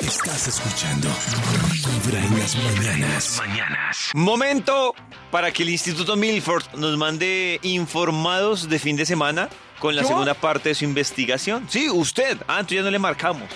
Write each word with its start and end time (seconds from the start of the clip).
Estás 0.00 0.48
escuchando 0.48 1.08
Vibra 1.74 2.24
en 2.24 2.38
las 2.38 2.56
mañanas. 2.56 3.36
Mañanas. 3.38 4.10
Momento 4.14 4.94
para 5.30 5.52
que 5.52 5.62
el 5.62 5.68
Instituto 5.68 6.16
Milford 6.16 6.64
nos 6.76 6.96
mande 6.96 7.60
informados 7.62 8.68
de 8.68 8.78
fin 8.78 8.96
de 8.96 9.04
semana 9.04 9.50
con 9.78 9.94
la 9.94 10.02
segunda 10.02 10.32
parte 10.32 10.70
de 10.70 10.74
su 10.74 10.84
investigación. 10.84 11.66
Sí, 11.68 11.90
usted. 11.90 12.38
Ah, 12.48 12.60
entonces 12.60 12.78
ya 12.78 12.82
no 12.82 12.90
le 12.90 12.98
marcamos. 12.98 13.48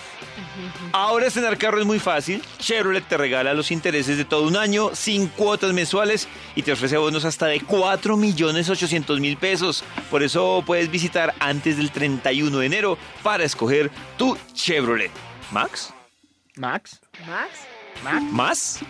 Ahora 0.93 1.27
estrenar 1.27 1.57
carro 1.57 1.81
es 1.81 1.87
muy 1.87 1.99
fácil. 1.99 2.43
Chevrolet 2.59 3.07
te 3.09 3.17
regala 3.17 3.55
los 3.55 3.71
intereses 3.71 4.19
de 4.19 4.27
todo 4.27 4.47
un 4.47 4.57
año 4.57 4.91
sin 4.93 5.29
cuotas 5.29 5.73
mensuales 5.73 6.29
y 6.55 6.63
te 6.63 6.73
ofrece 6.73 6.99
bonos 6.99 7.25
hasta 7.25 7.47
de 7.47 7.61
4 7.61 8.17
millones 8.19 8.69
800 8.69 9.19
mil 9.19 9.39
pesos. 9.39 9.83
Por 10.11 10.23
eso 10.23 10.63
puedes 10.67 10.91
visitar 10.91 11.35
antes 11.41 11.79
del 11.79 11.91
31 11.91 12.59
de 12.59 12.67
enero 12.67 12.99
para 13.23 13.45
escoger 13.45 13.91
tu 14.19 14.37
Chevrolet. 14.55 15.11
¿Max? 15.51 15.95
Max. 16.57 17.01
Max. 17.27 17.51
¿Más? 18.33 18.81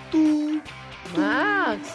Max. 1.16 1.88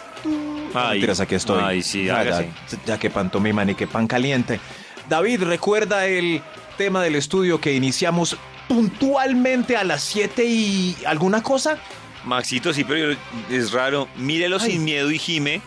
Ay, 0.74 0.92
Mentiras, 0.94 1.20
aquí 1.20 1.36
estoy. 1.36 1.62
Ay, 1.64 1.84
sí, 1.84 2.06
ya, 2.06 2.24
ya, 2.24 2.46
ya 2.86 2.98
que 2.98 3.10
pantomima 3.10 3.64
ni 3.66 3.76
que 3.76 3.88
pan 3.88 4.08
caliente. 4.08 4.60
David, 5.08 5.44
¿recuerda 5.44 6.06
el 6.08 6.42
tema 6.78 7.04
del 7.04 7.16
estudio 7.16 7.62
que 7.62 7.74
iniciamos 7.74 8.38
puntualmente 8.68 9.78
a 9.78 9.84
las 9.84 10.04
7 10.04 10.44
y 10.46 10.98
alguna 11.06 11.44
cosa? 11.44 11.78
Maxito, 12.26 12.74
sí, 12.74 12.84
pero 12.84 13.16
es 13.50 13.72
raro. 13.72 14.08
Mírelo 14.16 14.60
sin 14.60 14.84
miedo 14.84 15.12
y 15.12 15.20
gime. 15.20 15.62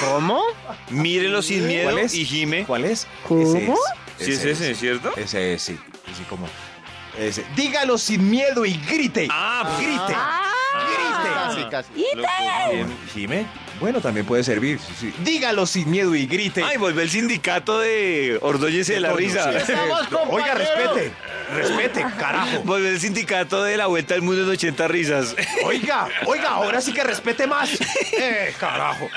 ¿Cómo? 0.00 0.42
Mírelo 0.90 1.42
sin 1.42 1.66
miedo 1.66 1.90
¿Cuál 1.90 2.04
es? 2.04 2.14
y 2.14 2.24
gime. 2.24 2.64
¿Cuál 2.64 2.84
es? 2.84 3.06
¿Cómo? 3.26 3.42
Ese 3.42 3.66
es. 3.72 3.78
Sí, 4.18 4.32
es 4.32 4.44
ese, 4.44 4.74
¿cierto? 4.74 5.12
Ese 5.16 5.54
es, 5.54 5.62
sí. 5.62 5.78
Así 6.12 6.24
como. 6.24 6.48
Ese. 7.18 7.44
Dígalo 7.54 7.98
sin 7.98 8.28
miedo 8.28 8.64
y 8.64 8.74
grite. 8.88 9.28
Ah, 9.30 9.76
grite. 9.78 10.14
Casi, 11.34 11.64
casi. 11.70 11.92
Bien, 12.72 12.86
Jime. 13.12 13.46
Bueno, 13.80 14.00
también 14.00 14.26
puede 14.26 14.42
servir. 14.42 14.78
sí, 14.78 14.92
sí. 14.98 15.14
Dígalo 15.22 15.66
sin 15.66 15.90
miedo 15.90 16.14
y 16.14 16.26
grite. 16.26 16.62
Ay, 16.62 16.76
volvió 16.76 17.02
el 17.02 17.10
sindicato 17.10 17.78
de 17.80 18.38
Ordóñez 18.40 18.86
de 18.86 19.00
la 19.00 19.12
risa. 19.12 19.64
sí. 19.64 19.72
Oiga, 20.30 20.54
respete. 20.54 21.12
Respete, 21.54 22.04
carajo. 22.18 22.62
Volvió 22.64 22.88
el 22.88 23.00
sindicato 23.00 23.62
de 23.62 23.76
la 23.76 23.86
vuelta 23.86 24.14
al 24.14 24.22
mundo 24.22 24.42
en 24.42 24.50
80 24.50 24.88
risas. 24.88 25.36
Oiga, 25.64 26.08
oiga, 26.26 26.48
ahora 26.50 26.80
sí 26.80 26.92
que 26.92 27.04
respete 27.04 27.46
más. 27.46 27.70
Eh, 28.18 28.54
carajo. 28.58 29.08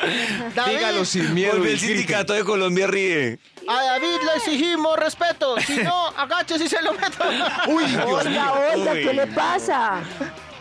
Dígalo 0.67 1.05
sin 1.05 1.33
miedo 1.33 1.53
Volvió 1.53 1.69
y 1.69 1.73
el 1.73 1.79
sindicato 1.79 2.33
de 2.33 2.43
Colombia 2.43 2.85
ríe. 2.87 3.39
A 3.67 3.81
David 3.81 4.17
le 4.25 4.35
exigimos 4.37 4.97
respeto. 4.99 5.55
Si 5.61 5.77
no, 5.77 6.07
agache 6.17 6.57
si 6.59 6.67
se 6.67 6.81
lo 6.81 6.93
meto. 6.93 7.23
Uy, 7.67 7.85
Dios 7.85 8.03
mío. 8.05 8.17
Oiga, 8.25 8.53
oiga, 8.75 8.93
¿qué 8.93 9.13
le 9.13 9.27
pasa? 9.27 10.01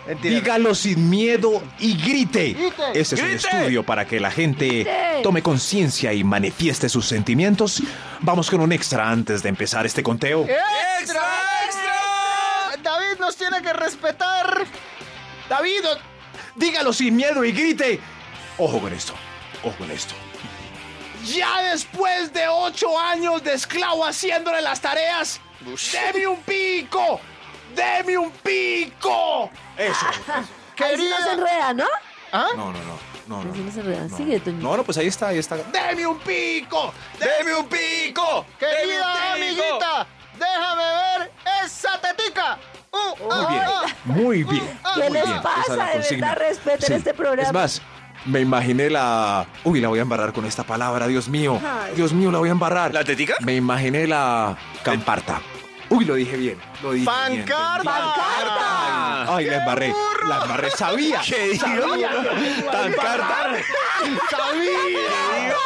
Mentira. 0.06 0.34
Dígalo 0.36 0.74
sin 0.74 1.10
miedo 1.10 1.62
y 1.80 1.96
grite. 1.96 2.52
Grite. 2.52 2.82
Este 2.94 3.16
es 3.16 3.20
un 3.22 3.28
Grite. 3.28 3.48
estudio 3.48 3.82
para 3.82 4.06
que 4.06 4.20
la 4.20 4.30
gente 4.30 4.66
Grite. 4.66 5.20
tome 5.22 5.42
conciencia 5.42 6.12
y 6.12 6.22
manifieste 6.24 6.88
sus 6.88 7.06
sentimientos. 7.06 7.82
Vamos 8.20 8.48
con 8.50 8.60
un 8.60 8.72
extra 8.72 9.10
antes 9.10 9.42
de 9.42 9.48
empezar 9.48 9.84
este 9.84 10.02
conteo. 10.02 10.46
¡Extra, 11.00 11.20
nos 13.28 13.36
tiene 13.36 13.60
que 13.60 13.74
respetar. 13.74 14.64
David, 15.50 15.84
dígalo 16.54 16.94
sin 16.94 17.14
miedo 17.14 17.44
y 17.44 17.52
grite. 17.52 18.00
Ojo 18.56 18.80
con 18.80 18.90
esto, 18.90 19.12
ojo 19.62 19.76
con 19.76 19.90
esto. 19.90 20.14
Ya 21.26 21.60
después 21.64 22.32
de 22.32 22.48
ocho 22.48 22.98
años 22.98 23.44
de 23.44 23.52
esclavo 23.52 24.06
haciéndole 24.06 24.62
las 24.62 24.80
tareas, 24.80 25.42
¡deme 25.92 26.26
un 26.26 26.40
pico! 26.42 27.20
¡Deme 27.76 28.16
un 28.16 28.30
pico! 28.30 29.50
Eso. 29.76 30.06
Ahí 30.34 30.44
sí 30.44 30.48
Querida. 30.74 31.18
no 31.18 31.24
se 31.26 31.32
enreda, 31.32 31.74
¿no? 31.74 31.86
¿Ah? 32.32 32.48
No, 32.56 32.72
no, 32.72 32.78
no. 32.84 32.98
No, 33.26 33.40
Ahí 33.40 33.58
no. 33.58 33.64
no 33.64 33.70
se 33.72 33.80
enreda. 33.80 34.08
Sigue, 34.16 34.40
Toño. 34.40 34.56
No, 34.62 34.76
no, 34.78 34.84
pues 34.84 34.96
ahí 34.96 35.08
está, 35.08 35.28
ahí 35.28 35.38
está. 35.38 35.56
¡Deme 35.56 36.06
un 36.06 36.18
pico! 36.20 36.94
¡Deme 37.18 37.54
un 37.56 37.66
pico! 37.68 38.46
Querida 38.58 39.34
amiguita, 39.34 40.06
déjame 40.38 40.82
ver 40.82 41.32
esa 41.62 42.00
tetica. 42.00 42.58
Uh, 43.20 43.24
Muy 43.34 43.46
bien, 43.46 43.62
ah. 43.66 43.82
muy 44.04 44.42
bien. 44.44 44.78
¿Qué 44.94 45.02
muy 45.04 45.12
les 45.12 45.24
bien. 45.24 45.42
pasa? 45.42 45.86
De 45.86 46.16
verdad, 46.16 46.36
respeten 46.38 46.92
este 46.94 47.14
programa. 47.14 47.42
Es 47.48 47.52
más, 47.52 47.82
me 48.24 48.40
imaginé 48.40 48.90
la. 48.90 49.46
Uy, 49.64 49.80
la 49.80 49.88
voy 49.88 49.98
a 49.98 50.02
embarrar 50.02 50.32
con 50.32 50.44
esta 50.44 50.62
palabra, 50.64 51.06
Dios 51.06 51.28
mío. 51.28 51.60
Ay. 51.62 51.94
Dios 51.96 52.12
mío, 52.12 52.30
la 52.30 52.38
voy 52.38 52.48
a 52.48 52.52
embarrar. 52.52 52.92
¿La 52.94 53.04
tetica? 53.04 53.34
Me 53.40 53.54
imaginé 53.54 54.06
la 54.06 54.56
camparta. 54.82 55.40
Uy, 55.90 56.04
lo 56.04 56.14
dije 56.14 56.36
bien. 56.36 56.58
Lo 56.82 56.92
dije 56.92 57.10
bien. 57.28 57.44
Pancarta. 57.46 57.82
¡Pancarta! 57.82 59.36
Ay, 59.36 59.46
la 59.46 59.56
embarré. 59.56 59.94
La 60.28 60.42
embarré. 60.42 60.70
Sabía. 60.70 61.20
¿Qué 61.26 61.48
dijo? 61.48 61.66
¿Tancarta? 62.70 63.48
Sabía. 64.30 65.56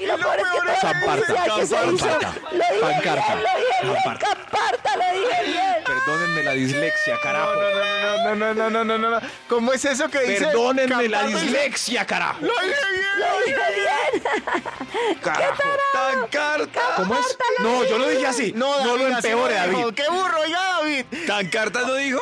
Y 0.00 0.06
lo 0.06 0.16
peor 0.18 0.36
es 0.40 0.44
que 0.46 0.58
todo 0.80 0.90
el 0.90 1.20
mundo 1.28 1.56
que 1.56 1.66
se 1.66 1.76
hizo. 1.92 2.06
Lo 2.06 2.52
dije 2.52 2.80
Pancarta. 2.80 3.34
bien, 3.34 3.44
lo 3.44 3.50
dije 3.58 3.82
bien. 3.82 3.94
Camparta. 3.94 4.26
Camparta, 4.26 4.96
lo 4.96 5.18
dije 5.20 5.42
bien. 5.46 5.84
Perdónenme 6.04 6.42
la 6.42 6.52
dislexia, 6.52 7.18
carajo. 7.22 7.52
No, 7.54 8.34
no, 8.34 8.54
no, 8.54 8.70
no, 8.70 8.84
no, 8.84 8.98
no, 8.98 9.10
no. 9.10 9.20
¿Cómo 9.48 9.72
es 9.72 9.84
eso 9.84 10.08
que 10.08 10.20
dice? 10.20 10.46
Perdónenme 10.46 11.08
la 11.08 11.24
dislexia, 11.24 12.04
carajo. 12.06 12.38
Lo 12.40 12.52
dije 12.60 12.80
bien. 12.92 13.04
Lo 13.18 13.46
dije 13.46 13.60
bien. 13.74 15.18
Carajo. 15.22 15.62
¡Tancarta! 15.92 16.80
¿Cómo 16.96 17.14
es? 17.14 17.38
No, 17.60 17.84
yo 17.84 17.98
lo 17.98 18.08
dije 18.08 18.26
así. 18.26 18.52
No, 18.56 18.84
lo 18.84 19.06
empeore, 19.08 19.54
no. 19.54 19.60
David. 19.78 19.94
¡Qué 19.94 20.08
burro, 20.08 20.46
ya, 20.46 20.62
David! 20.80 21.04
¿Tancarta 21.26 21.80
no 21.82 21.94
dijo? 21.94 22.20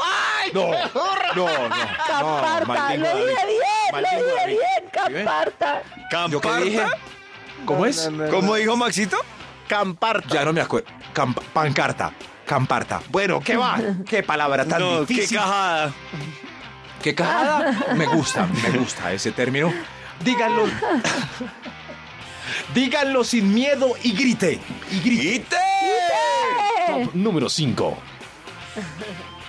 No, 0.52 0.70
no, 1.34 1.46
no. 1.46 1.46
Camparta. 2.06 2.96
lo 2.96 3.16
dije 3.16 3.46
bien, 3.46 4.02
lo 4.02 4.24
dije 4.24 4.46
bien. 4.46 4.90
Camparta. 4.92 5.82
¿Yo 6.28 6.40
qué 6.40 6.48
dije? 6.56 6.78
¿Camparta? 6.78 6.98
¿Cómo 7.64 7.86
es? 7.86 8.10
¿Cómo 8.30 8.54
dijo 8.56 8.76
Maxito? 8.76 9.18
Camparta. 9.68 10.28
Ya 10.34 10.44
no 10.44 10.52
me 10.52 10.60
acuerdo. 10.60 10.88
Camp- 11.12 11.40
pancarta. 11.52 12.12
Camparta. 12.50 13.00
Bueno, 13.10 13.38
¿qué 13.38 13.56
va? 13.56 13.78
¿Qué 14.08 14.24
palabra 14.24 14.64
tan 14.64 14.80
No, 14.80 15.06
qué 15.06 15.14
difícil? 15.14 15.38
cajada. 15.38 15.92
¿Qué 17.00 17.14
cajada? 17.14 17.94
Me 17.94 18.06
gusta, 18.06 18.44
me 18.46 18.70
gusta 18.76 19.12
ese 19.12 19.30
término. 19.30 19.72
Díganlo. 20.24 20.64
Díganlo 22.74 23.22
sin 23.22 23.54
miedo 23.54 23.94
y 24.02 24.14
grite. 24.14 24.60
Y 24.90 24.98
grite. 24.98 25.56
¡Grite! 26.88 27.10
Número 27.14 27.48
5. 27.48 27.96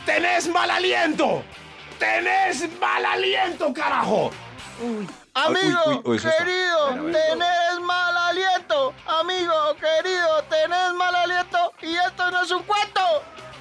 ¡Tenés 0.05 0.47
mal 0.49 0.69
aliento! 0.69 1.43
¡Tenés 1.97 2.69
mal 2.79 3.03
aliento, 3.03 3.73
carajo! 3.73 4.29
Amigo, 5.33 5.81
Uy, 5.87 5.93
uy, 5.95 6.01
uy, 6.05 6.17
eso 6.17 6.29
está. 6.29 6.43
querido, 6.45 6.89
tenés. 7.11 7.70
Amigo, 9.07 9.75
querido, 9.75 10.43
tenés 10.49 10.93
mal 10.97 11.15
aliento. 11.15 11.73
Y 11.81 11.95
esto 11.95 12.31
no 12.31 12.43
es 12.43 12.51
un 12.51 12.63
cuento. 12.63 13.01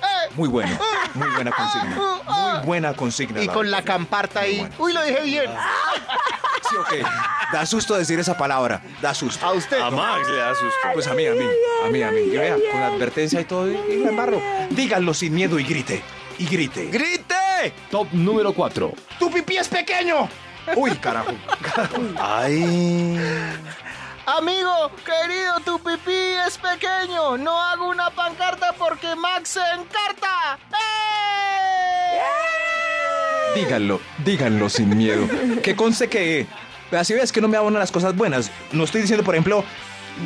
¡Eh! 0.02 0.30
Muy 0.34 0.48
bueno, 0.48 0.78
muy 1.14 1.28
buena 1.28 1.50
consigna. 1.50 1.96
Muy 2.30 2.66
buena 2.66 2.94
consigna. 2.94 3.42
Y 3.42 3.48
con 3.48 3.70
la 3.70 3.82
camparta 3.82 4.40
ahí. 4.40 4.60
Bueno. 4.60 4.74
Uy, 4.78 4.92
lo 4.92 5.02
dije 5.02 5.20
bien. 5.22 5.50
Sí, 6.68 6.76
ok. 6.76 7.06
Da 7.52 7.66
susto 7.66 7.96
decir 7.96 8.18
esa 8.18 8.36
palabra. 8.36 8.82
Da 9.02 9.12
susto. 9.12 9.44
A 9.44 9.52
usted. 9.52 9.80
A 9.80 9.90
Max 9.90 10.28
le 10.28 10.36
da 10.36 10.54
susto. 10.54 10.88
Pues 10.94 11.06
a 11.06 11.14
mí, 11.14 11.26
a 11.26 11.32
mí, 11.32 11.46
a 11.84 11.88
mí, 11.90 12.02
a 12.02 12.10
mí. 12.10 12.20
Y 12.20 12.36
vea, 12.36 12.56
con 12.70 12.82
advertencia 12.82 13.40
y 13.40 13.44
todo, 13.44 13.70
y, 13.70 13.76
y 13.76 13.96
la 13.96 14.10
embarro. 14.10 14.40
Díganlo 14.70 15.12
sin 15.12 15.34
miedo 15.34 15.58
y 15.58 15.64
grite. 15.64 16.02
Y 16.38 16.46
grite. 16.46 16.86
¡Grite! 16.86 17.74
Top 17.90 18.08
número 18.12 18.52
4. 18.54 18.92
¡Tu 19.18 19.30
pipí 19.30 19.58
es 19.58 19.68
pequeño! 19.68 20.28
Uy, 20.76 20.96
carajo. 20.96 21.32
Ay. 22.18 23.18
Amigo, 24.26 24.90
querido, 25.04 25.60
tu 25.64 25.78
pipí 25.78 26.12
es 26.46 26.58
pequeño. 26.58 27.36
No 27.38 27.60
hago 27.60 27.88
una 27.88 28.10
pancarta 28.10 28.72
porque 28.78 29.16
Max 29.16 29.50
se 29.50 29.60
encarta. 29.60 30.58
¡Eh! 30.72 32.20
Díganlo, 33.54 34.00
díganlo 34.24 34.68
sin 34.68 34.96
miedo. 34.96 35.28
Que 35.62 35.74
conste 35.74 36.08
que. 36.08 36.46
Así 36.92 37.14
ves 37.14 37.32
que 37.32 37.40
no 37.40 37.48
me 37.48 37.56
abonan 37.56 37.80
las 37.80 37.92
cosas 37.92 38.16
buenas. 38.16 38.50
No 38.72 38.84
estoy 38.84 39.02
diciendo, 39.02 39.24
por 39.24 39.34
ejemplo, 39.34 39.64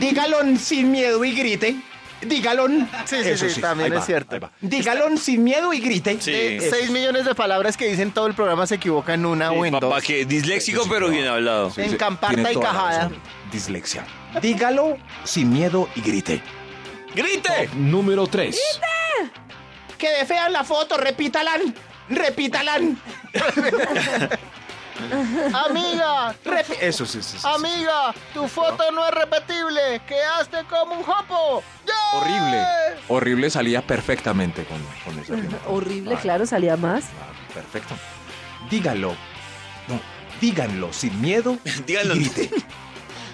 dígalo 0.00 0.38
sin 0.58 0.90
miedo 0.90 1.24
y 1.24 1.34
grite. 1.34 1.76
Dígalo. 2.26 2.66
Sí, 3.04 3.16
sí, 3.36 3.50
sí, 3.50 3.60
también 3.60 3.92
ahí 3.92 3.96
es 3.98 4.02
va, 4.02 4.06
cierto. 4.06 4.50
Dígalo 4.60 5.16
sin 5.16 5.44
miedo 5.44 5.72
y 5.72 5.80
grite. 5.80 6.20
Sí. 6.20 6.32
Eso. 6.34 6.76
6 6.76 6.90
millones 6.90 7.24
de 7.24 7.34
palabras 7.34 7.76
que 7.76 7.86
dicen 7.86 8.12
todo 8.12 8.26
el 8.26 8.34
programa 8.34 8.66
se 8.66 8.76
equivoca 8.76 9.14
en 9.14 9.26
una 9.26 9.50
o 9.52 9.64
en 9.64 9.72
Papá, 9.72 9.86
dos. 9.86 10.02
que 10.04 10.24
disléxico, 10.24 10.78
Sí, 10.82 10.84
sí, 10.84 10.90
pero 10.92 11.06
no. 11.06 11.12
bien 11.12 11.26
hablado. 11.28 11.70
Sí, 11.70 11.82
En 11.82 11.90
sí, 11.90 11.96
camparta 11.96 12.52
y 12.52 12.56
cajada. 12.56 13.10
Dislexia. 13.52 14.04
Dígalo 14.42 14.96
sin 15.24 15.52
miedo 15.52 15.88
y 15.94 16.00
grite. 16.00 16.42
¡Grite! 17.14 17.70
Número 17.74 18.26
3. 18.26 18.58
Que 19.96 20.10
de 20.10 20.26
fea 20.26 20.48
la 20.48 20.64
foto, 20.64 20.96
repítalan. 20.96 21.74
Repítalan. 22.08 22.98
Amiga, 25.52 26.34
Repi- 26.44 26.76
Eso 26.80 27.04
sí, 27.04 27.20
sí, 27.22 27.36
sí. 27.38 27.46
amiga, 27.46 28.14
tu 28.32 28.46
foto 28.48 28.90
no 28.92 29.04
es 29.06 29.10
repetible. 29.12 30.00
Quedaste 30.06 30.64
como 30.68 30.94
un 30.96 31.02
jopo. 31.02 31.62
Horrible. 32.20 32.64
Horrible 33.08 33.50
salía 33.50 33.82
perfectamente 33.86 34.64
con, 34.64 34.80
con 35.04 35.18
esa. 35.22 35.34
Horrible, 35.68 36.16
claro, 36.16 36.46
salía 36.46 36.76
más. 36.76 37.04
Claro, 37.06 37.32
Perfecto. 37.54 37.94
Dígalo. 38.70 39.14
No, 39.88 40.00
díganlo 40.40 40.92
sin 40.92 41.20
miedo. 41.20 41.58
Díganlo. 41.86 42.14
grite. 42.14 42.50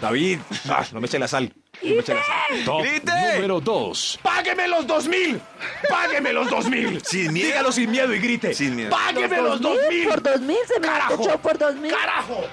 David, 0.00 0.38
ah, 0.68 0.84
no 0.92 1.00
me 1.00 1.06
eche 1.06 1.18
la 1.18 1.28
sal. 1.28 1.52
No 1.82 1.94
me 1.94 2.00
eche 2.00 2.14
la 2.14 2.22
sal. 2.22 2.64
Top 2.64 2.82
¡Grite! 2.82 3.12
número 3.36 3.60
2. 3.60 4.18
¡Págueme 4.22 4.68
los 4.68 4.86
dos 4.86 5.06
mil! 5.08 5.40
¡Págueme 5.88 6.32
los 6.32 6.50
dos 6.50 6.66
mil! 6.68 7.00
Sin 7.04 7.32
miedo. 7.32 7.46
Dígalo 7.48 7.72
sin 7.72 7.90
miedo 7.90 8.14
y 8.14 8.18
grite. 8.18 8.52
Sin 8.54 8.76
miedo. 8.76 8.90
¡Págueme 8.90 9.40
los 9.40 9.60
dos 9.60 9.78
mil! 9.88 10.06
Por 10.08 10.22
dos 10.22 10.40
mil 10.40 10.56
se 10.66 10.78
me 10.80 10.86
¡Carajo! 10.88 11.22
echó 11.22 11.38
por 11.38 11.56
dos 11.58 11.74
mil. 11.76 11.90
¡Carajo! 11.92 12.44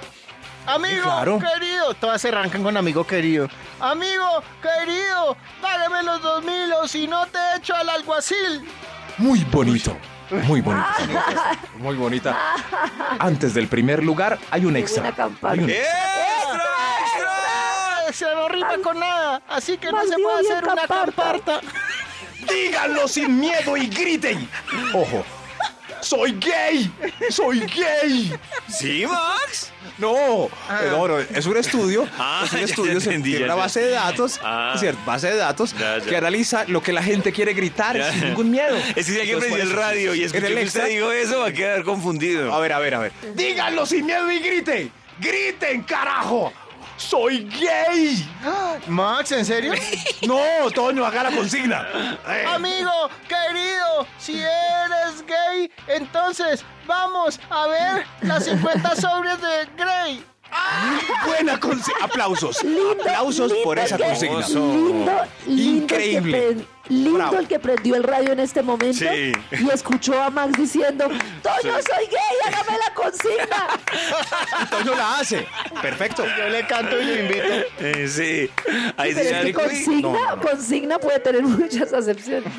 Amigo 0.68 1.04
Claro. 1.04 1.40
querido, 1.40 1.94
todas 1.96 2.22
se 2.22 2.28
arrancan 2.30 2.62
con 2.64 2.76
amigo 2.78 3.06
querido. 3.08 3.48
Amigo 3.80 4.44
querido, 4.62 5.38
págame 5.62 6.04
los 6.04 6.22
dos 6.22 6.44
mil 6.44 6.72
o 6.74 6.88
si 6.88 7.08
no 7.08 7.26
te 7.28 7.40
echo 7.56 7.74
al 7.76 7.90
alguacil. 7.90 8.68
Muy 9.18 9.44
bonito. 9.46 9.98
Muy 10.30 10.60
bonito. 10.62 10.86
Muy 11.78 11.96
bonita. 11.96 12.38
Antes 13.20 13.54
del 13.54 13.68
primer 13.70 14.04
lugar 14.04 14.38
hay 14.52 14.66
un 14.66 14.76
extra. 14.76 15.04
buena 15.04 15.16
campana. 15.16 15.54
Hay 15.54 15.60
un- 15.60 15.70
¡Extra, 15.70 16.66
extra! 17.02 18.14
Se 18.14 18.26
no 18.36 18.48
rima 18.50 18.76
con 18.84 19.00
nada, 19.00 19.42
así 19.48 19.78
que 19.78 19.92
no 19.92 20.04
se 20.06 20.16
puede 20.18 20.40
hacer 20.52 20.64
una 20.66 20.76
camparta. 20.76 21.24
camparta. 21.62 21.62
Díganlo 22.54 23.08
sin 23.08 23.40
miedo 23.40 23.76
y 23.78 23.88
griten. 23.88 24.50
Ojo. 24.94 25.24
Soy 26.08 26.32
gay. 26.40 26.90
Soy 27.30 27.60
gay. 27.60 28.34
¿Sí, 28.70 29.06
Max? 29.06 29.72
No, 29.98 30.46
eh, 30.46 30.50
no, 30.90 31.06
no, 31.08 31.20
es 31.20 31.46
un 31.46 31.58
estudio, 31.58 32.08
Ah, 32.18 32.44
es 32.46 32.54
un 32.54 32.60
ya 32.60 32.66
estudio, 32.66 33.00
se- 33.02 33.20
tiene 33.20 33.44
una 33.44 33.56
base 33.56 33.82
de 33.82 33.90
datos, 33.92 34.40
Ah. 34.42 34.72
es 34.76 34.80
cierto, 34.80 35.02
base 35.06 35.28
de 35.32 35.36
datos 35.36 35.74
Ya, 35.78 35.98
ya. 35.98 36.06
que 36.06 36.16
analiza 36.16 36.64
lo 36.68 36.82
que 36.82 36.94
la 36.94 37.04
gente 37.04 37.34
quiere 37.34 37.54
gritar 37.54 37.98
Ya. 37.98 38.12
sin 38.14 38.22
ningún 38.26 38.52
miedo. 38.52 38.78
Es 38.96 39.06
que 39.08 39.14
si 39.14 39.20
alguien 39.20 39.40
prendió 39.40 39.64
el 39.64 39.74
radio 39.74 40.16
y 40.16 40.20
en 40.20 40.26
escuchó 40.28 40.48
el 40.48 40.56
que 40.56 40.64
usted 40.66 40.88
dijo 40.88 41.12
eso, 41.12 41.40
va 41.40 41.48
a 41.48 41.52
quedar 41.52 41.84
confundido. 41.84 42.54
A 42.54 42.60
ver, 42.60 42.72
a 42.72 42.80
ver, 42.80 42.96
a 42.96 43.00
ver. 43.00 43.12
Díganlo 43.36 43.86
sin 43.86 44.06
miedo 44.06 44.32
y 44.32 44.40
griten. 44.40 44.92
Griten, 45.20 45.84
carajo. 45.84 46.54
Soy 46.98 47.44
gay. 47.60 48.28
Max, 48.88 49.32
¿en 49.32 49.46
serio? 49.46 49.74
No, 50.28 50.70
Toño, 50.74 51.06
haga 51.06 51.24
la 51.24 51.32
consigna. 51.32 51.88
Eh, 52.28 52.46
Amigo 52.48 52.92
querido, 53.28 54.08
si 54.18 54.40
eres 54.40 55.24
gay, 55.26 55.72
entonces 55.88 56.66
vamos 56.86 57.40
a 57.50 57.68
ver 57.68 58.06
las 58.22 58.44
50 58.46 58.96
sobres 59.02 59.40
de 59.42 59.66
Grey. 59.78 60.26
buena 61.26 61.60
consigna. 61.60 62.06
Aplausos. 62.06 62.64
Lindo, 62.64 62.92
Aplausos 63.02 63.52
lindo 63.52 63.64
por 63.64 63.78
esa 63.80 63.96
que- 63.98 64.04
consigna. 64.04 64.48
Lindo, 64.48 65.22
lindo 65.46 65.84
Increíble. 65.84 66.48
El 66.50 66.56
que 66.58 66.66
lindo 66.90 67.18
Bravo. 67.18 67.38
el 67.40 67.48
que 67.50 67.60
prendió 67.60 67.96
el 67.96 68.04
radio 68.04 68.32
en 68.32 68.40
este 68.40 68.64
momento 68.64 69.00
Sí. 69.00 69.34
y 69.52 69.70
escuchó 69.70 70.22
a 70.22 70.30
Max 70.30 70.54
diciendo, 70.58 71.06
Toño, 71.08 71.74
soy 71.74 72.06
gay, 72.10 72.38
hágame 72.48 72.78
la 72.78 72.94
consigna. 72.94 73.67
Toño 74.70 74.96
la 74.96 75.20
hace. 75.20 75.46
Perfecto. 75.82 76.24
Yo 76.38 76.50
le 76.50 76.66
canto 76.68 77.00
y 77.00 77.06
lo 77.06 77.20
invito. 77.22 77.44
Eh, 77.80 78.08
sí. 78.08 78.50
Ahí 78.98 79.14
Pero 79.14 79.22
sí 79.22 79.28
es 79.28 79.28
que 79.28 79.36
algo- 79.36 79.62
consigna, 79.64 80.02
No, 80.02 80.14
no, 80.14 80.36
no. 80.36 80.42
consigna 80.42 81.00
puede 81.00 81.20
tener 81.20 81.44
muchas 81.44 81.94
acepciones. 81.94 82.52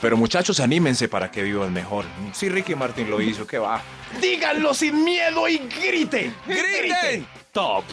Pero 0.00 0.16
muchachos, 0.16 0.60
anímense 0.60 1.08
para 1.08 1.30
que 1.30 1.42
vivan 1.42 1.72
mejor. 1.72 2.04
Sí, 2.32 2.48
Ricky 2.48 2.74
Martin 2.74 3.10
lo 3.10 3.20
hizo, 3.20 3.46
que 3.46 3.58
va. 3.58 3.80
Díganlo 4.20 4.74
sin 4.74 5.02
miedo 5.04 5.48
y 5.48 5.58
griten. 5.58 6.34
¡Griten! 6.46 7.26
Top 7.52 7.84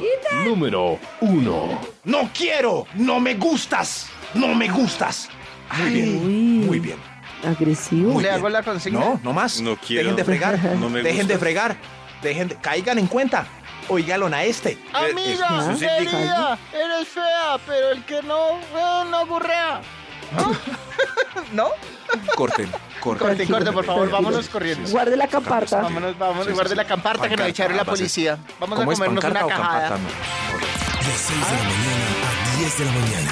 número 0.43 0.99
1. 1.21 1.81
No 2.05 2.29
quiero, 2.35 2.87
no 2.95 3.19
me 3.19 3.35
gustas, 3.35 4.07
no 4.33 4.55
me 4.55 4.67
gustas. 4.69 5.29
Muy 5.77 5.89
bien, 5.91 6.17
Uy. 6.17 6.65
muy 6.67 6.79
bien. 6.79 6.97
Agresivo. 7.47 8.13
Muy 8.13 8.23
¿Le 8.23 8.29
bien. 8.29 8.39
hago 8.39 8.49
la 8.49 8.61
consigna? 8.63 8.99
No, 8.99 9.19
no 9.23 9.33
más. 9.33 9.61
No 9.61 9.75
quiero. 9.77 10.03
Dejen 10.09 10.15
de 10.15 10.23
fregar. 10.25 10.59
No 10.79 10.89
me 10.89 11.01
Dejen 11.01 11.27
de 11.27 11.37
fregar. 11.37 11.75
Dejen 12.21 12.49
de... 12.49 12.55
Caigan 12.55 12.97
en 12.99 13.07
cuenta. 13.07 13.45
Oígalo 13.87 14.27
a 14.27 14.43
este. 14.43 14.77
Amiga, 14.93 15.47
¿Ah? 15.49 15.75
querida, 15.77 16.59
eres 16.71 17.07
fea, 17.07 17.57
pero 17.65 17.89
el 17.91 18.05
que 18.05 18.21
no 18.21 18.57
ve 18.73 19.09
no 19.09 19.25
gurrea. 19.25 19.81
¿No? 21.51 21.69
Corten, 22.35 22.69
corten. 22.99 23.27
Corte, 23.27 23.47
corte, 23.47 23.71
por 23.71 23.85
favor, 23.85 24.09
vámonos 24.09 24.47
corriendo. 24.49 24.89
Guarde 24.89 25.17
la 25.17 25.27
camparta. 25.27 25.81
Vámonos, 25.81 26.17
vámonos, 26.17 26.53
guarde 26.53 26.75
la 26.75 26.85
camparta 26.85 27.27
que 27.27 27.35
nos 27.35 27.47
echaron 27.47 27.77
la 27.77 27.85
policía. 27.85 28.37
Vamos 28.59 28.77
a 28.77 28.81
¿Cómo 28.81 28.91
es 28.91 28.99
comernos 28.99 29.23
pancarta 29.23 29.45
una 29.45 29.55
cajada. 29.55 29.89
No. 29.89 30.07
De 30.07 31.17
6 31.17 31.39
de 31.49 31.55
la 31.57 31.63
mañana 31.63 32.05
a 32.29 32.57
10 32.59 32.77
de 32.77 32.85
la 32.85 32.91
mañana. 32.91 33.31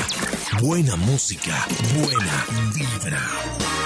Buena 0.61 0.95
música, 0.97 1.67
buena 1.93 2.45
vibra. 2.73 3.78